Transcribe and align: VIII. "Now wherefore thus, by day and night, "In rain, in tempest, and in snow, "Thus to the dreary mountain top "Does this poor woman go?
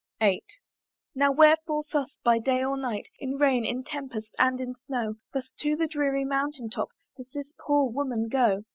VIII. 0.19 0.43
"Now 1.13 1.31
wherefore 1.31 1.83
thus, 1.93 2.17
by 2.23 2.39
day 2.39 2.61
and 2.63 2.81
night, 2.81 3.05
"In 3.19 3.37
rain, 3.37 3.63
in 3.63 3.83
tempest, 3.83 4.29
and 4.39 4.59
in 4.59 4.73
snow, 4.87 5.17
"Thus 5.31 5.51
to 5.59 5.75
the 5.75 5.85
dreary 5.85 6.25
mountain 6.25 6.71
top 6.71 6.89
"Does 7.17 7.29
this 7.35 7.53
poor 7.59 7.87
woman 7.87 8.27
go? 8.27 8.63